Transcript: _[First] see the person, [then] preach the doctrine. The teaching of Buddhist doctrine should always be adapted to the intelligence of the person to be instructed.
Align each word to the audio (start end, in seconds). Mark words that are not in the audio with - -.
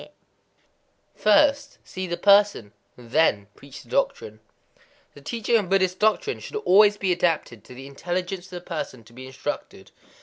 _[First] 1.13 1.77
see 1.83 2.07
the 2.07 2.17
person, 2.17 2.71
[then] 2.95 3.45
preach 3.55 3.83
the 3.83 3.89
doctrine. 3.89 4.39
The 5.13 5.21
teaching 5.21 5.57
of 5.57 5.69
Buddhist 5.69 5.99
doctrine 5.99 6.39
should 6.39 6.55
always 6.55 6.97
be 6.97 7.11
adapted 7.11 7.63
to 7.65 7.75
the 7.75 7.85
intelligence 7.85 8.45
of 8.47 8.57
the 8.57 8.61
person 8.61 9.03
to 9.03 9.13
be 9.13 9.27
instructed. 9.27 9.91